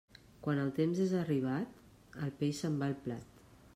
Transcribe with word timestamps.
Quan 0.45 0.61
el 0.61 0.71
temps 0.77 1.01
és 1.03 1.13
arribat, 1.19 1.75
el 2.25 2.33
peix 2.41 2.63
se'n 2.63 2.81
va 2.81 2.89
al 2.93 2.97
plat. 3.05 3.45